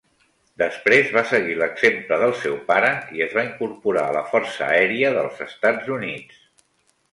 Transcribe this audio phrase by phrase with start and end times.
[0.59, 5.15] Després va seguir l'exemple del seu pare i es va incorporar a la Força Aèria
[5.21, 6.45] dels Estats Units.